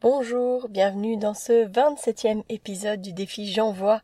Bonjour, 0.00 0.68
bienvenue 0.68 1.16
dans 1.16 1.34
ce 1.34 1.66
27e 1.66 2.44
épisode 2.48 3.00
du 3.00 3.12
défi 3.12 3.50
J'envoie. 3.50 4.00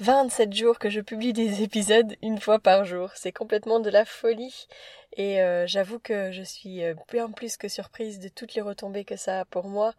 27 0.00 0.52
jours 0.52 0.78
que 0.78 0.90
je 0.90 1.00
publie 1.00 1.32
des 1.32 1.62
épisodes 1.62 2.14
une 2.20 2.38
fois 2.38 2.58
par 2.58 2.84
jour. 2.84 3.08
C'est 3.14 3.32
complètement 3.32 3.80
de 3.80 3.88
la 3.88 4.04
folie. 4.04 4.68
Et 5.16 5.40
euh, 5.40 5.66
j'avoue 5.66 5.98
que 5.98 6.30
je 6.30 6.42
suis 6.42 6.84
euh, 6.84 6.92
bien 7.10 7.30
plus 7.30 7.56
que 7.56 7.68
surprise 7.68 8.18
de 8.18 8.28
toutes 8.28 8.52
les 8.52 8.60
retombées 8.60 9.06
que 9.06 9.16
ça 9.16 9.40
a 9.40 9.44
pour 9.46 9.64
moi. 9.64 9.94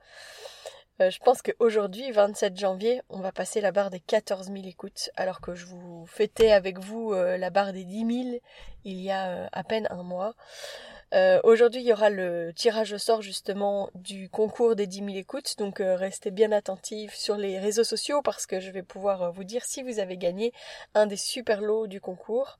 Euh, 1.01 1.09
je 1.09 1.19
pense 1.19 1.41
qu'aujourd'hui, 1.41 2.09
27 2.11 2.57
janvier, 2.57 3.01
on 3.09 3.19
va 3.19 3.31
passer 3.31 3.61
la 3.61 3.71
barre 3.71 3.89
des 3.89 3.99
14 3.99 4.47
000 4.47 4.65
écoutes, 4.65 5.09
alors 5.15 5.41
que 5.41 5.53
je 5.53 5.65
vous 5.65 6.05
fêtais 6.05 6.51
avec 6.51 6.79
vous 6.79 7.13
la 7.13 7.49
barre 7.49 7.73
des 7.73 7.83
10 7.83 8.23
000 8.23 8.39
il 8.85 9.01
y 9.01 9.11
a 9.11 9.49
à 9.51 9.63
peine 9.63 9.87
un 9.89 10.03
mois. 10.03 10.35
Euh, 11.13 11.39
aujourd'hui, 11.43 11.81
il 11.81 11.87
y 11.87 11.93
aura 11.93 12.09
le 12.09 12.51
tirage 12.53 12.91
au 12.91 12.97
sort 12.97 13.21
justement 13.21 13.89
du 13.95 14.29
concours 14.29 14.75
des 14.75 14.87
10 14.87 14.97
000 14.97 15.09
écoutes, 15.11 15.57
donc 15.57 15.79
euh, 15.79 15.95
restez 15.95 16.31
bien 16.31 16.51
attentifs 16.51 17.13
sur 17.13 17.37
les 17.37 17.59
réseaux 17.59 17.83
sociaux 17.83 18.21
parce 18.21 18.45
que 18.45 18.59
je 18.59 18.71
vais 18.71 18.83
pouvoir 18.83 19.21
euh, 19.23 19.29
vous 19.29 19.43
dire 19.43 19.63
si 19.63 19.83
vous 19.83 19.99
avez 19.99 20.17
gagné 20.17 20.51
un 20.93 21.05
des 21.05 21.15
super 21.17 21.61
lots 21.61 21.87
du 21.87 22.01
concours. 22.01 22.59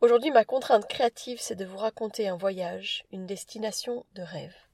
Aujourd'hui, 0.00 0.30
ma 0.30 0.44
contrainte 0.44 0.88
créative, 0.88 1.38
c'est 1.40 1.56
de 1.56 1.64
vous 1.64 1.78
raconter 1.78 2.28
un 2.28 2.36
voyage, 2.36 3.04
une 3.12 3.26
destination 3.26 4.04
de 4.14 4.22
rêve. 4.22 4.67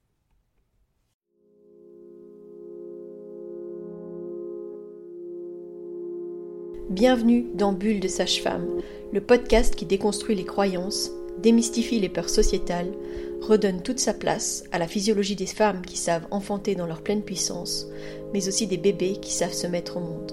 Bienvenue 6.91 7.47
dans 7.55 7.73
Bulle 7.73 7.99
de 7.99 8.09
Sage-Femme, 8.09 8.69
le 9.11 9.23
podcast 9.23 9.75
qui 9.75 9.87
déconstruit 9.87 10.35
les 10.35 10.45
croyances 10.45 11.11
démystifie 11.39 11.99
les 11.99 12.11
peurs 12.11 12.29
sociétales, 12.29 12.93
redonne 13.41 13.83
toute 13.83 13.99
sa 13.99 14.13
place 14.13 14.65
à 14.71 14.79
la 14.79 14.87
physiologie 14.87 15.35
des 15.35 15.47
femmes 15.47 15.81
qui 15.81 15.97
savent 15.97 16.27
enfanter 16.31 16.75
dans 16.75 16.87
leur 16.87 17.01
pleine 17.01 17.23
puissance, 17.23 17.87
mais 18.35 18.49
aussi 18.49 18.67
des 18.67 18.77
bébés 18.77 19.17
qui 19.17 19.33
savent 19.33 19.55
se 19.55 19.67
mettre 19.67 19.97
au 19.97 20.01
monde. 20.01 20.33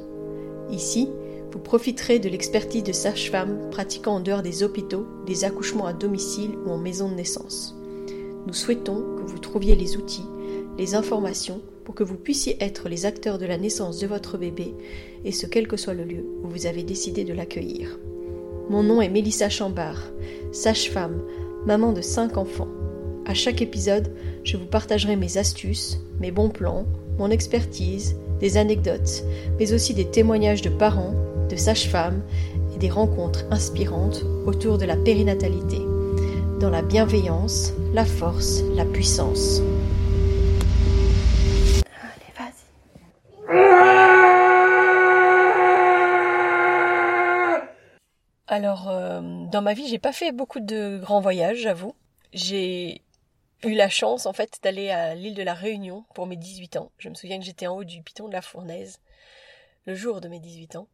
Ici, 0.70 1.08
vous 1.54 1.60
profiterez 1.60 2.20
de 2.20 2.28
l'expertise 2.28 2.84
de 2.84 2.92
sages-femmes 2.92 3.70
pratiquant 3.72 4.16
en 4.16 4.20
dehors 4.20 4.42
des 4.42 4.62
hôpitaux, 4.62 5.08
des 5.26 5.46
accouchements 5.46 5.88
à 5.88 5.94
domicile 5.94 6.52
ou 6.66 6.70
en 6.70 6.78
maison 6.78 7.08
de 7.08 7.16
naissance. 7.16 7.78
Nous 8.46 8.54
souhaitons 8.54 9.16
que 9.16 9.24
vous 9.24 9.40
trouviez 9.40 9.78
les 9.78 9.96
outils, 9.96 10.26
les 10.78 10.96
informations 10.96 11.62
pour 11.84 11.96
que 11.96 12.04
vous 12.04 12.16
puissiez 12.16 12.58
être 12.60 12.90
les 12.90 13.06
acteurs 13.06 13.38
de 13.38 13.46
la 13.46 13.58
naissance 13.58 14.00
de 14.00 14.08
votre 14.08 14.38
bébé, 14.38 14.74
et 15.26 15.32
ce 15.32 15.48
quel 15.48 15.68
que 15.68 15.78
soit 15.78 15.94
le 15.94 16.04
lieu 16.04 16.26
où 16.44 16.48
vous 16.48 16.66
avez 16.66 16.84
décidé 16.84 17.24
de 17.24 17.34
l'accueillir. 17.34 18.00
Mon 18.70 18.84
nom 18.84 19.02
est 19.02 19.10
Mélissa 19.10 19.50
Chambard, 19.50 20.12
sage-femme, 20.52 21.22
maman 21.66 21.92
de 21.92 22.02
cinq 22.02 22.38
enfants. 22.38 22.70
À 23.26 23.34
chaque 23.34 23.62
épisode, 23.62 24.12
je 24.44 24.58
vous 24.58 24.66
partagerai 24.66 25.16
mes 25.16 25.38
astuces, 25.38 26.00
mes 26.20 26.32
bons 26.32 26.50
plans, 26.50 26.86
mon 27.18 27.30
expertise, 27.30 28.16
des 28.40 28.58
anecdotes, 28.58 29.24
mais 29.60 29.74
aussi 29.74 29.94
des 29.94 30.06
témoignages 30.06 30.62
de 30.62 30.70
parents, 30.70 31.14
de 31.50 31.56
sages-femmes 31.56 32.22
et 32.74 32.80
des 32.80 32.90
rencontres 32.90 33.46
inspirantes 33.52 34.26
autour 34.46 34.78
de 34.78 34.86
la 34.86 34.96
périnatalité, 34.96 35.80
dans 36.60 36.70
la 36.70 36.82
bienveillance, 36.82 37.74
la 37.94 38.06
force, 38.06 38.64
la 38.76 38.86
puissance. 38.86 39.62
Alors, 48.52 48.90
euh, 48.90 49.22
dans 49.46 49.62
ma 49.62 49.74
vie, 49.74 49.88
j'ai 49.88 49.98
pas 49.98 50.12
fait 50.12 50.34
beaucoup 50.34 50.60
de 50.60 51.00
grands 51.02 51.22
voyages, 51.22 51.60
j'avoue. 51.60 51.96
J'ai 52.34 53.02
eu 53.64 53.74
la 53.74 53.88
chance, 53.88 54.26
en 54.26 54.34
fait, 54.34 54.60
d'aller 54.62 54.90
à 54.90 55.16
l'île 55.16 55.36
de 55.36 55.42
la 55.42 55.54
Réunion 55.54 56.04
pour 56.14 56.28
mes 56.28 56.36
18 56.36 56.76
ans. 56.76 56.92
Je 56.98 57.08
me 57.08 57.14
souviens 57.14 57.40
que 57.40 57.46
j'étais 57.46 57.68
en 57.68 57.78
haut 57.78 57.86
du 57.86 58.02
piton 58.02 58.28
de 58.28 58.34
la 58.34 58.42
Fournaise, 58.42 59.00
le 59.86 59.96
jour 59.96 60.20
de 60.20 60.28
mes 60.28 60.42
18 60.42 60.76
ans. 60.76 60.90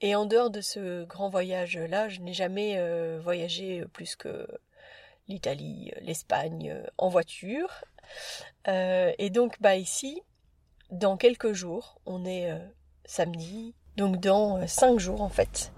Et 0.00 0.14
en 0.14 0.24
dehors 0.24 0.48
de 0.48 0.62
ce 0.62 1.04
grand 1.04 1.28
voyage-là, 1.28 2.08
je 2.08 2.20
n'ai 2.22 2.32
jamais 2.32 2.78
euh, 2.78 3.20
voyagé 3.22 3.84
plus 3.92 4.16
que 4.16 4.48
l'Italie, 5.28 5.92
l'Espagne, 6.00 6.70
euh, 6.70 6.86
en 6.96 7.10
voiture. 7.10 7.84
et 8.66 9.28
donc, 9.28 9.60
bah 9.60 9.76
ici, 9.76 10.22
dans 10.90 11.18
quelques 11.18 11.52
jours, 11.52 12.00
on 12.06 12.24
est 12.24 12.50
samedi, 13.04 13.74
donc 13.98 14.20
dans 14.20 14.66
cinq 14.66 14.98
jours 14.98 15.20
en 15.20 15.28
fait, 15.28 15.70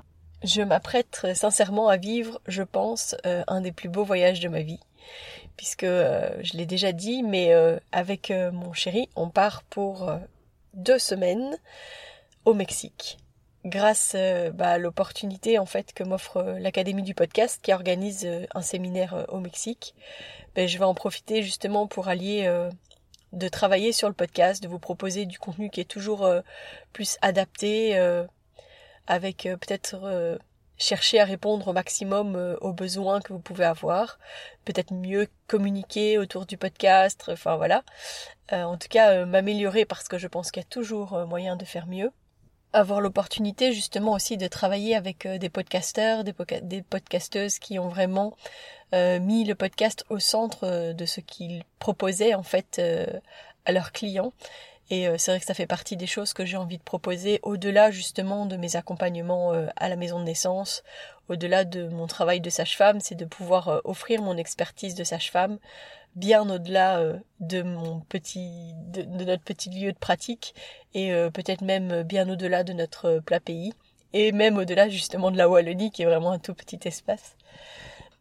je 0.42 0.62
m'apprête 0.62 1.26
sincèrement 1.34 1.88
à 1.88 1.96
vivre, 1.96 2.40
je 2.46 2.62
pense, 2.62 3.16
euh, 3.24 3.42
un 3.48 3.60
des 3.60 3.72
plus 3.72 3.88
beaux 3.88 4.04
voyages 4.04 4.40
de 4.40 4.48
ma 4.48 4.62
vie. 4.62 4.80
Puisque 5.56 5.84
euh, 5.84 6.30
je 6.42 6.56
l'ai 6.56 6.66
déjà 6.66 6.92
dit, 6.92 7.22
mais 7.22 7.52
euh, 7.52 7.78
avec 7.92 8.30
mon 8.52 8.72
chéri, 8.72 9.08
on 9.16 9.28
part 9.30 9.62
pour 9.64 10.10
deux 10.74 10.98
semaines 10.98 11.56
au 12.44 12.54
Mexique. 12.54 13.18
Grâce 13.64 14.14
bah, 14.54 14.70
à 14.70 14.78
l'opportunité 14.78 15.58
en 15.58 15.66
fait 15.66 15.92
que 15.92 16.04
m'offre 16.04 16.56
l'Académie 16.60 17.02
du 17.02 17.14
podcast 17.14 17.58
qui 17.60 17.72
organise 17.72 18.28
un 18.54 18.62
séminaire 18.62 19.26
au 19.28 19.40
Mexique, 19.40 19.96
ben, 20.54 20.68
je 20.68 20.78
vais 20.78 20.84
en 20.84 20.94
profiter 20.94 21.42
justement 21.42 21.88
pour 21.88 22.06
allier 22.06 22.48
de 23.32 23.48
travailler 23.48 23.90
sur 23.90 24.06
le 24.06 24.14
podcast, 24.14 24.62
de 24.62 24.68
vous 24.68 24.78
proposer 24.78 25.26
du 25.26 25.40
contenu 25.40 25.68
qui 25.68 25.80
est 25.80 25.84
toujours 25.84 26.30
plus 26.92 27.18
adapté 27.22 27.98
avec 29.06 29.46
euh, 29.46 29.56
peut-être 29.56 30.00
euh, 30.04 30.36
chercher 30.78 31.20
à 31.20 31.24
répondre 31.24 31.68
au 31.68 31.72
maximum 31.72 32.36
euh, 32.36 32.56
aux 32.60 32.72
besoins 32.72 33.20
que 33.20 33.32
vous 33.32 33.38
pouvez 33.38 33.64
avoir, 33.64 34.18
peut-être 34.64 34.92
mieux 34.92 35.28
communiquer 35.46 36.18
autour 36.18 36.46
du 36.46 36.56
podcast, 36.56 37.24
enfin 37.28 37.56
voilà. 37.56 37.82
en 38.50 38.76
tout 38.76 38.88
cas, 38.88 39.24
m'améliorer 39.24 39.84
parce 39.84 40.08
que 40.08 40.18
je 40.18 40.28
pense 40.28 40.50
qu'il 40.50 40.62
y 40.62 40.66
a 40.66 40.68
toujours 40.68 41.26
moyen 41.26 41.56
de 41.56 41.64
faire 41.64 41.86
mieux. 41.86 42.10
Avoir 42.72 43.00
l'opportunité 43.00 43.72
justement 43.72 44.12
aussi 44.12 44.36
de 44.36 44.48
travailler 44.48 44.94
avec 44.96 45.26
des 45.26 45.48
podcasteurs, 45.48 46.24
des, 46.24 46.34
des 46.62 46.82
podcasteuses 46.82 47.58
qui 47.58 47.78
ont 47.78 47.88
vraiment 47.88 48.36
mis 48.92 49.44
le 49.44 49.54
podcast 49.54 50.04
au 50.10 50.18
centre 50.18 50.92
de 50.92 51.06
ce 51.06 51.20
qu'ils 51.20 51.62
proposaient 51.78 52.34
en 52.34 52.42
fait 52.42 52.80
à 53.64 53.72
leurs 53.72 53.92
clients 53.92 54.32
et 54.88 55.08
euh, 55.08 55.16
c'est 55.18 55.32
vrai 55.32 55.40
que 55.40 55.46
ça 55.46 55.54
fait 55.54 55.66
partie 55.66 55.96
des 55.96 56.06
choses 56.06 56.32
que 56.32 56.44
j'ai 56.44 56.56
envie 56.56 56.78
de 56.78 56.82
proposer 56.82 57.40
au-delà 57.42 57.90
justement 57.90 58.46
de 58.46 58.56
mes 58.56 58.76
accompagnements 58.76 59.52
euh, 59.52 59.66
à 59.76 59.88
la 59.88 59.96
maison 59.96 60.20
de 60.20 60.24
naissance, 60.24 60.84
au-delà 61.28 61.64
de 61.64 61.88
mon 61.88 62.06
travail 62.06 62.40
de 62.40 62.50
sage-femme, 62.50 63.00
c'est 63.00 63.16
de 63.16 63.24
pouvoir 63.24 63.68
euh, 63.68 63.80
offrir 63.84 64.22
mon 64.22 64.36
expertise 64.36 64.94
de 64.94 65.04
sage-femme 65.04 65.58
bien 66.14 66.48
au-delà 66.48 66.98
de 67.40 67.60
mon 67.60 68.00
petit 68.00 68.72
de, 68.86 69.02
notre 69.02 69.42
petit 69.42 69.68
lieu 69.68 69.92
de 69.92 69.98
pratique 69.98 70.54
et 70.94 71.12
peut-être 71.34 71.60
même 71.60 72.04
bien 72.04 72.26
au-delà 72.30 72.64
de 72.64 72.72
notre 72.72 73.18
plat 73.18 73.38
pays 73.38 73.74
et 74.14 74.32
même 74.32 74.56
au-delà 74.56 74.88
justement 74.88 75.30
de 75.30 75.36
la 75.36 75.46
Wallonie 75.46 75.90
qui 75.90 76.00
est 76.00 76.06
vraiment 76.06 76.30
un 76.32 76.38
tout 76.38 76.54
petit 76.54 76.80
espace. 76.86 77.36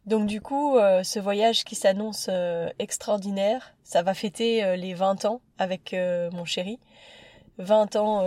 Donc 0.06 0.28
du 0.28 0.40
coup, 0.40 0.78
euh, 0.78 1.04
ce 1.04 1.20
voyage 1.20 1.64
qui 1.64 1.74
s'annonce 1.74 2.28
euh, 2.30 2.70
extraordinaire, 2.78 3.74
ça 3.84 4.04
va 4.04 4.14
fêter 4.14 4.64
euh, 4.64 4.76
les 4.76 4.94
20 4.94 5.26
ans 5.26 5.42
avec 5.58 5.96
mon 6.32 6.46
chéri. 6.46 6.80
20 7.58 7.96
ans 7.96 8.26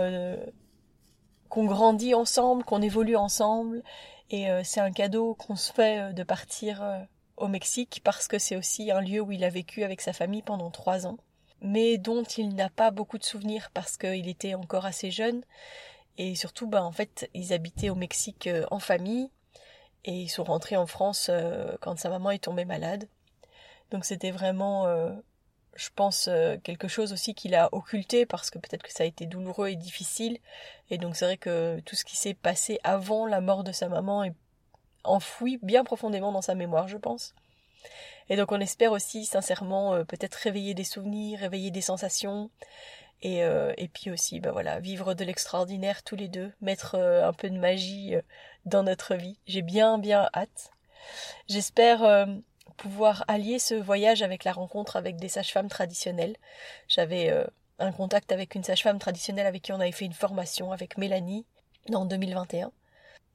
qu'on 1.49 1.65
grandit 1.65 2.15
ensemble, 2.15 2.63
qu'on 2.63 2.81
évolue 2.81 3.15
ensemble. 3.15 3.83
Et 4.31 4.47
c'est 4.63 4.79
un 4.79 4.91
cadeau 4.91 5.35
qu'on 5.35 5.55
se 5.55 5.71
fait 5.71 6.13
de 6.13 6.23
partir 6.23 6.83
au 7.37 7.47
Mexique 7.47 8.01
parce 8.03 8.27
que 8.27 8.39
c'est 8.39 8.55
aussi 8.55 8.91
un 8.91 9.01
lieu 9.01 9.21
où 9.21 9.31
il 9.31 9.43
a 9.43 9.49
vécu 9.49 9.83
avec 9.83 10.01
sa 10.01 10.13
famille 10.13 10.41
pendant 10.41 10.71
trois 10.71 11.05
ans, 11.05 11.17
mais 11.61 11.99
dont 11.99 12.23
il 12.23 12.55
n'a 12.55 12.69
pas 12.69 12.89
beaucoup 12.89 13.19
de 13.19 13.23
souvenirs 13.23 13.69
parce 13.71 13.97
qu'il 13.97 14.27
était 14.27 14.55
encore 14.55 14.87
assez 14.87 15.11
jeune. 15.11 15.43
Et 16.17 16.33
surtout, 16.33 16.65
bah, 16.65 16.83
en 16.83 16.91
fait, 16.91 17.29
ils 17.35 17.53
habitaient 17.53 17.91
au 17.91 17.95
Mexique 17.95 18.49
en 18.71 18.79
famille 18.79 19.29
et 20.05 20.13
ils 20.13 20.29
sont 20.29 20.43
rentrés 20.43 20.77
en 20.77 20.87
France 20.87 21.27
euh, 21.29 21.75
quand 21.81 21.97
sa 21.99 22.09
maman 22.09 22.31
est 22.31 22.43
tombée 22.43 22.65
malade. 22.65 23.07
Donc 23.91 24.05
c'était 24.05 24.31
vraiment, 24.31 24.85
euh, 24.85 25.11
je 25.75 25.89
pense, 25.95 26.27
euh, 26.27 26.57
quelque 26.63 26.87
chose 26.87 27.11
aussi 27.11 27.33
qu'il 27.33 27.55
a 27.55 27.69
occulté 27.73 28.25
parce 28.25 28.49
que 28.49 28.59
peut-être 28.59 28.83
que 28.83 28.93
ça 28.93 29.03
a 29.03 29.07
été 29.07 29.25
douloureux 29.25 29.69
et 29.69 29.75
difficile. 29.75 30.37
Et 30.89 30.97
donc 30.97 31.15
c'est 31.15 31.25
vrai 31.25 31.37
que 31.37 31.79
tout 31.81 31.95
ce 31.95 32.05
qui 32.05 32.15
s'est 32.15 32.33
passé 32.33 32.79
avant 32.83 33.25
la 33.25 33.41
mort 33.41 33.63
de 33.63 33.71
sa 33.71 33.89
maman 33.89 34.23
est 34.23 34.35
enfoui 35.03 35.59
bien 35.61 35.83
profondément 35.83 36.31
dans 36.31 36.41
sa 36.41 36.55
mémoire, 36.55 36.87
je 36.87 36.97
pense. 36.97 37.33
Et 38.29 38.35
donc 38.35 38.51
on 38.51 38.59
espère 38.59 38.91
aussi 38.91 39.25
sincèrement 39.25 40.03
peut-être 40.05 40.35
réveiller 40.35 40.75
des 40.75 40.83
souvenirs, 40.83 41.39
réveiller 41.39 41.71
des 41.71 41.81
sensations. 41.81 42.51
Et, 43.21 43.39
et 43.39 43.87
puis 43.89 44.11
aussi, 44.11 44.39
bah 44.39 44.51
voilà, 44.51 44.79
vivre 44.79 45.13
de 45.13 45.25
l'extraordinaire 45.25 46.03
tous 46.03 46.15
les 46.15 46.29
deux, 46.29 46.53
mettre 46.61 46.95
un 46.95 47.33
peu 47.33 47.49
de 47.49 47.57
magie 47.57 48.15
dans 48.65 48.83
notre 48.83 49.15
vie. 49.15 49.37
J'ai 49.45 49.61
bien 49.61 49.97
bien 49.97 50.29
hâte. 50.33 50.71
J'espère 51.47 52.03
euh, 52.03 52.25
pouvoir 52.77 53.25
allier 53.27 53.59
ce 53.59 53.75
voyage 53.75 54.21
avec 54.21 54.43
la 54.43 54.51
rencontre 54.51 54.95
avec 54.95 55.17
des 55.17 55.29
sages-femmes 55.29 55.69
traditionnelles. 55.69 56.35
J'avais 56.87 57.29
euh, 57.29 57.45
un 57.79 57.91
contact 57.91 58.31
avec 58.31 58.55
une 58.55 58.63
sage-femme 58.63 58.99
traditionnelle 58.99 59.47
avec 59.47 59.63
qui 59.63 59.73
on 59.73 59.79
avait 59.79 59.91
fait 59.91 60.05
une 60.05 60.13
formation 60.13 60.71
avec 60.71 60.97
Mélanie 60.97 61.45
en 61.93 62.05
2021. 62.05 62.71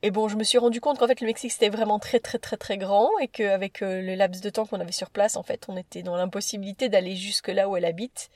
Et 0.05 0.11
bon, 0.11 0.29
je 0.29 0.37
me 0.37 0.45
suis 0.45 0.59
rendu 0.59 0.81
compte 0.81 0.99
qu'en 0.99 1.07
fait 1.07 1.21
le 1.21 1.27
Mexique 1.27 1.53
c'était 1.53 1.71
vraiment 1.71 1.99
très 1.99 2.21
très 2.21 2.39
très 2.39 2.57
très 2.57 2.79
grand 2.79 3.11
et 3.21 3.29
qu'avec 3.29 3.81
le 3.81 4.15
laps 4.15 4.43
de 4.43 4.51
temps 4.51 4.67
qu'on 4.67 4.81
avait 4.81 4.93
sur 4.93 5.11
place, 5.11 5.37
en 5.37 5.43
fait, 5.43 5.67
on 5.69 5.77
était 5.77 6.03
dans 6.03 6.17
l'impossibilité 6.17 6.89
d'aller 6.89 7.17
jusque 7.17 7.49
là 7.49 7.69
où 7.69 7.77
elle 7.77 7.85
habite. 7.85 8.31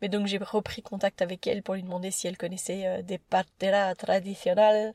Mais 0.00 0.08
donc 0.08 0.26
j'ai 0.26 0.38
repris 0.38 0.82
contact 0.82 1.22
avec 1.22 1.46
elle 1.46 1.62
pour 1.62 1.74
lui 1.74 1.82
demander 1.82 2.10
si 2.10 2.26
elle 2.26 2.36
connaissait 2.36 3.02
des 3.04 3.18
parteras 3.18 3.94
traditionnelles 3.94 4.94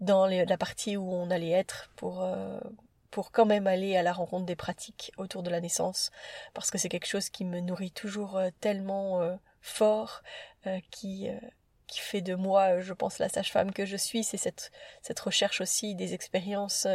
dans 0.00 0.26
la 0.26 0.58
partie 0.58 0.96
où 0.96 1.12
on 1.12 1.30
allait 1.30 1.50
être 1.50 1.90
pour 1.96 2.22
pour 3.14 3.30
quand 3.30 3.46
même 3.46 3.68
aller 3.68 3.96
à 3.96 4.02
la 4.02 4.12
rencontre 4.12 4.44
des 4.44 4.56
pratiques 4.56 5.12
autour 5.18 5.44
de 5.44 5.50
la 5.50 5.60
naissance, 5.60 6.10
parce 6.52 6.72
que 6.72 6.78
c'est 6.78 6.88
quelque 6.88 7.06
chose 7.06 7.28
qui 7.28 7.44
me 7.44 7.60
nourrit 7.60 7.92
toujours 7.92 8.36
euh, 8.36 8.48
tellement 8.60 9.22
euh, 9.22 9.36
fort, 9.60 10.24
euh, 10.66 10.80
qui, 10.90 11.28
qui 11.94 12.00
fait 12.00 12.20
de 12.20 12.34
moi, 12.34 12.80
je 12.80 12.92
pense, 12.92 13.18
la 13.18 13.28
sage-femme 13.28 13.72
que 13.72 13.86
je 13.86 13.96
suis. 13.96 14.24
C'est 14.24 14.36
cette, 14.36 14.70
recherche 15.20 15.60
aussi 15.60 15.94
des 15.94 16.14
expériences 16.14 16.86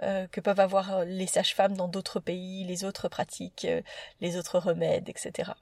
que 0.00 0.40
peuvent 0.40 0.60
avoir 0.60 1.04
les 1.04 1.26
sages-femmes 1.26 1.76
dans 1.76 1.88
d'autres 1.88 2.20
pays, 2.20 2.64
les 2.64 2.84
autres 2.84 3.08
pratiques, 3.08 3.66
les 4.20 4.36
autres 4.36 4.58
remèdes, 4.58 5.08
etc. 5.08 5.52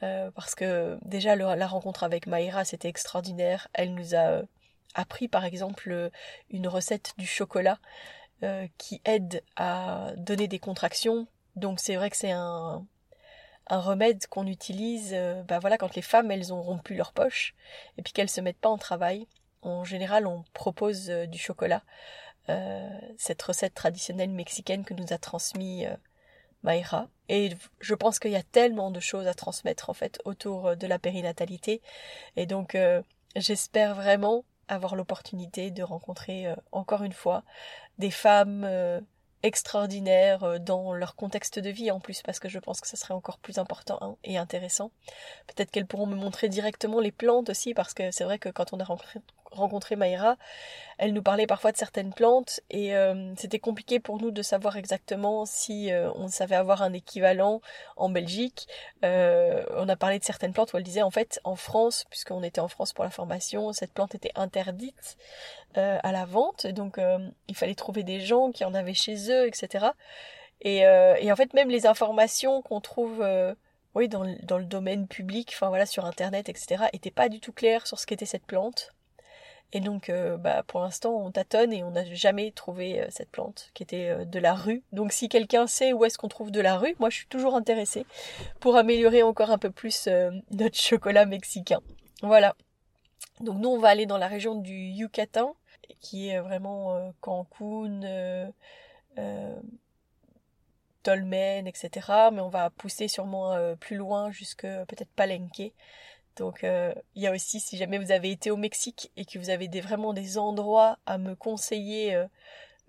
parce 0.00 0.54
que 0.54 0.98
déjà 1.02 1.36
la 1.36 1.66
rencontre 1.66 2.04
avec 2.04 2.26
Maïra 2.26 2.64
c'était 2.64 2.88
extraordinaire. 2.88 3.68
Elle 3.72 3.94
nous 3.94 4.14
a 4.14 4.42
appris 4.94 5.28
par 5.28 5.44
exemple 5.44 6.10
une 6.50 6.68
recette 6.68 7.12
du 7.18 7.26
chocolat 7.26 7.78
euh, 8.42 8.66
qui 8.76 9.00
aide 9.06 9.42
à 9.56 10.12
donner 10.18 10.46
des 10.46 10.58
contractions. 10.58 11.26
Donc 11.54 11.80
c'est 11.80 11.96
vrai 11.96 12.10
que 12.10 12.18
c'est 12.18 12.32
un, 12.32 12.84
un 13.68 13.80
remède 13.80 14.26
qu'on 14.26 14.46
utilise 14.46 15.10
euh, 15.12 15.42
bah 15.42 15.58
voilà, 15.58 15.78
quand 15.78 15.94
les 15.94 16.02
femmes 16.02 16.30
elles 16.30 16.52
ont 16.52 16.62
rompu 16.62 16.94
leur 16.94 17.12
poche 17.12 17.54
et 17.98 18.02
puis 18.02 18.12
qu'elles 18.12 18.30
se 18.30 18.40
mettent 18.40 18.60
pas 18.60 18.68
en 18.68 18.78
travail. 18.78 19.26
En 19.62 19.84
général, 19.84 20.26
on 20.26 20.44
propose 20.52 21.10
euh, 21.10 21.26
du 21.26 21.38
chocolat. 21.38 21.82
cette 23.18 23.42
recette 23.42 23.74
traditionnelle 23.74 24.30
mexicaine 24.30 24.84
que 24.84 24.94
nous 24.94 25.12
a 25.12 25.18
transmis 25.18 25.84
Mayra. 26.62 27.08
Et 27.28 27.50
je 27.80 27.94
pense 27.94 28.20
qu'il 28.20 28.30
y 28.30 28.36
a 28.36 28.44
tellement 28.44 28.92
de 28.92 29.00
choses 29.00 29.26
à 29.26 29.34
transmettre 29.34 29.90
en 29.90 29.94
fait 29.94 30.20
autour 30.24 30.76
de 30.76 30.86
la 30.86 31.00
périnatalité. 31.00 31.82
Et 32.36 32.46
donc 32.46 32.76
j'espère 33.34 33.96
vraiment 33.96 34.44
avoir 34.68 34.96
l'opportunité 34.96 35.70
de 35.70 35.82
rencontrer 35.82 36.46
euh, 36.46 36.56
encore 36.72 37.02
une 37.02 37.12
fois 37.12 37.44
des 37.98 38.10
femmes 38.10 38.64
euh, 38.64 39.00
extraordinaires 39.42 40.44
euh, 40.44 40.58
dans 40.58 40.92
leur 40.92 41.16
contexte 41.16 41.58
de 41.58 41.70
vie 41.70 41.90
en 41.90 42.00
plus 42.00 42.22
parce 42.22 42.38
que 42.38 42.48
je 42.48 42.58
pense 42.58 42.80
que 42.80 42.88
ça 42.88 42.96
serait 42.96 43.14
encore 43.14 43.38
plus 43.38 43.58
important 43.58 43.98
hein, 44.00 44.16
et 44.24 44.38
intéressant. 44.38 44.90
Peut-être 45.46 45.70
qu'elles 45.70 45.86
pourront 45.86 46.06
me 46.06 46.16
montrer 46.16 46.48
directement 46.48 47.00
les 47.00 47.12
plantes 47.12 47.50
aussi 47.50 47.74
parce 47.74 47.94
que 47.94 48.10
c'est 48.10 48.24
vrai 48.24 48.38
que 48.38 48.48
quand 48.48 48.72
on 48.72 48.80
a 48.80 48.84
rencontré, 48.84 49.20
rencontré 49.50 49.96
Maïra, 49.96 50.36
elle 50.98 51.12
nous 51.12 51.22
parlait 51.22 51.46
parfois 51.46 51.72
de 51.72 51.76
certaines 51.76 52.12
plantes 52.12 52.60
et 52.70 52.96
euh, 52.96 53.34
c'était 53.36 53.58
compliqué 53.58 54.00
pour 54.00 54.20
nous 54.20 54.30
de 54.30 54.42
savoir 54.42 54.76
exactement 54.76 55.44
si 55.44 55.92
euh, 55.92 56.10
on 56.14 56.28
savait 56.28 56.56
avoir 56.56 56.82
un 56.82 56.92
équivalent 56.92 57.60
en 57.96 58.08
Belgique. 58.08 58.66
Euh, 59.04 59.64
on 59.76 59.88
a 59.88 59.96
parlé 59.96 60.18
de 60.18 60.24
certaines 60.24 60.52
plantes 60.52 60.72
où 60.72 60.76
elle 60.78 60.82
disait 60.82 61.02
en 61.02 61.10
fait 61.10 61.40
en 61.44 61.56
France, 61.56 62.04
puisqu'on 62.10 62.42
était 62.42 62.60
en 62.60 62.68
France 62.68 62.92
pour 62.92 63.04
la 63.04 63.10
formation, 63.10 63.72
cette 63.72 63.92
plante 63.92 64.14
était 64.14 64.32
interdite 64.34 65.16
à 65.74 66.10
la 66.10 66.24
vente, 66.24 66.66
donc 66.66 66.98
il 67.48 67.54
fallait 67.54 67.74
trouver 67.74 68.02
des 68.02 68.18
gens 68.18 68.50
qui 68.50 68.64
en 68.64 68.72
avaient 68.72 68.94
chez 68.94 69.30
eux, 69.30 69.46
etc. 69.46 69.88
Et, 70.62 70.78
et 70.78 71.30
en 71.30 71.36
fait 71.36 71.52
même 71.52 71.68
les 71.68 71.86
informations 71.86 72.62
qu'on 72.62 72.80
trouve 72.80 73.22
oui, 73.94 74.08
dans, 74.08 74.24
dans, 74.42 74.58
le 74.58 74.64
domaine 74.64 75.08
public, 75.08 75.52
enfin 75.54 75.68
voilà, 75.68 75.86
sur 75.86 76.04
internet, 76.04 76.50
etc., 76.50 76.84
étaient 76.92 77.10
pas 77.10 77.30
du 77.30 77.40
tout 77.40 77.52
claires 77.52 77.86
sur 77.86 77.98
ce 77.98 78.06
qu'était 78.06 78.26
cette 78.26 78.44
plante. 78.44 78.94
Et 79.72 79.80
donc, 79.80 80.10
euh, 80.10 80.36
bah, 80.36 80.62
pour 80.66 80.80
l'instant, 80.80 81.14
on 81.16 81.30
tâtonne 81.30 81.72
et 81.72 81.82
on 81.82 81.90
n'a 81.90 82.04
jamais 82.04 82.52
trouvé 82.52 83.00
euh, 83.00 83.06
cette 83.10 83.30
plante 83.30 83.70
qui 83.74 83.82
était 83.82 84.08
euh, 84.08 84.24
de 84.24 84.38
la 84.38 84.54
rue. 84.54 84.82
Donc, 84.92 85.12
si 85.12 85.28
quelqu'un 85.28 85.66
sait 85.66 85.92
où 85.92 86.04
est-ce 86.04 86.18
qu'on 86.18 86.28
trouve 86.28 86.50
de 86.50 86.60
la 86.60 86.76
rue, 86.76 86.94
moi, 87.00 87.10
je 87.10 87.16
suis 87.16 87.26
toujours 87.26 87.56
intéressée 87.56 88.06
pour 88.60 88.76
améliorer 88.76 89.22
encore 89.22 89.50
un 89.50 89.58
peu 89.58 89.70
plus 89.70 90.08
notre 90.50 90.78
chocolat 90.78 91.26
mexicain. 91.26 91.80
Voilà. 92.22 92.54
Donc, 93.40 93.58
nous, 93.58 93.68
on 93.68 93.78
va 93.78 93.88
aller 93.88 94.06
dans 94.06 94.18
la 94.18 94.28
région 94.28 94.54
du 94.54 94.72
Yucatan, 94.72 95.56
qui 96.00 96.28
est 96.28 96.40
vraiment 96.40 97.12
Cancun, 97.20 98.52
Tolmen, 101.02 101.66
etc. 101.66 101.90
Mais 102.32 102.40
on 102.40 102.48
va 102.48 102.70
pousser 102.70 103.08
sûrement 103.08 103.56
plus 103.80 103.96
loin 103.96 104.30
jusque 104.30 104.62
peut-être 104.62 105.10
Palenque. 105.16 105.72
Donc 106.36 106.64
euh, 106.64 106.94
il 107.14 107.22
y 107.22 107.26
a 107.26 107.32
aussi 107.32 107.60
si 107.60 107.76
jamais 107.76 107.98
vous 107.98 108.12
avez 108.12 108.30
été 108.30 108.50
au 108.50 108.56
Mexique 108.56 109.10
et 109.16 109.24
que 109.24 109.38
vous 109.38 109.50
avez 109.50 109.68
vraiment 109.80 110.12
des 110.12 110.38
endroits 110.38 110.98
à 111.06 111.16
me 111.18 111.34
conseiller 111.34 112.14
euh, 112.14 112.26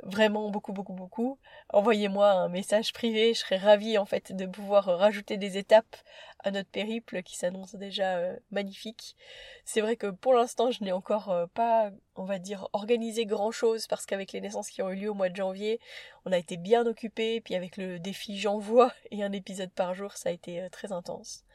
vraiment 0.04 0.50
beaucoup 0.50 0.74
beaucoup 0.74 0.94
beaucoup, 0.94 1.40
envoyez-moi 1.70 2.30
un 2.30 2.50
message 2.50 2.92
privé, 2.94 3.34
je 3.34 3.40
serais 3.40 3.58
ravie 3.58 3.98
en 3.98 4.06
fait 4.06 4.36
de 4.36 4.46
pouvoir 4.46 4.86
rajouter 4.86 5.38
des 5.38 5.58
étapes 5.58 5.96
à 6.44 6.52
notre 6.52 6.70
périple 6.70 7.24
qui 7.24 7.38
s'annonce 7.38 7.76
déjà 7.76 8.18
euh, 8.18 8.36
magnifique. 8.52 9.16
C'est 9.64 9.82
vrai 9.82 9.96
que 9.96 10.08
pour 10.08 10.34
l'instant 10.34 10.70
je 10.72 10.84
n'ai 10.84 10.92
encore 10.92 11.48
pas, 11.54 11.92
on 12.16 12.26
va 12.26 12.40
dire, 12.40 12.68
organisé 12.74 13.26
grand 13.26 13.52
chose 13.52 13.88
parce 13.88 14.06
qu'avec 14.06 14.34
les 14.34 14.42
naissances 14.42 14.70
qui 14.70 14.82
ont 14.82 14.90
eu 14.90 14.98
lieu 14.98 15.10
au 15.10 15.16
mois 15.16 15.30
de 15.30 15.36
janvier, 15.38 15.80
on 16.26 16.34
a 16.34 16.38
été 16.38 16.58
bien 16.58 16.86
occupés, 16.86 17.40
puis 17.42 17.56
avec 17.56 17.78
le 17.78 17.98
défi 17.98 18.38
j'envoie 18.38 18.92
et 19.12 19.24
un 19.24 19.32
épisode 19.32 19.72
par 19.72 19.96
jour, 19.96 20.14
ça 20.14 20.30
a 20.30 20.32
été 20.34 20.68
très 20.70 20.92
intense. 20.92 21.46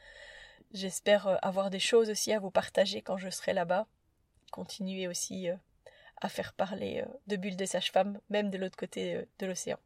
J'espère 0.73 1.27
euh, 1.27 1.35
avoir 1.43 1.69
des 1.69 1.79
choses 1.79 2.09
aussi 2.09 2.33
à 2.33 2.39
vous 2.39 2.49
partager 2.49 3.01
quand 3.01 3.17
je 3.17 3.29
serai 3.29 3.53
là-bas. 3.53 3.85
Continuer 4.51 5.07
aussi 5.07 5.49
euh, 5.49 5.55
à 6.19 6.29
faire 6.29 6.53
parler 6.53 7.03
euh, 7.05 7.13
de 7.27 7.35
Bulles 7.35 7.55
des 7.55 7.67
sages-femmes, 7.67 8.19
même 8.29 8.49
de 8.49 8.57
l'autre 8.57 8.77
côté 8.77 9.27
de 9.37 9.45
l'océan. 9.45 9.77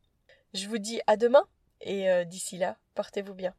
Je 0.53 0.67
vous 0.67 0.77
dis 0.77 1.01
à 1.05 1.17
demain 1.17 1.45
et 1.81 2.25
d'ici 2.25 2.57
là, 2.57 2.77
portez-vous 2.95 3.35
bien. 3.35 3.53